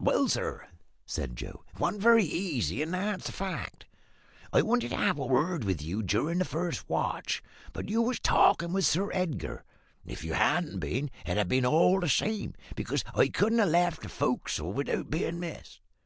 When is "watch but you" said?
6.90-8.02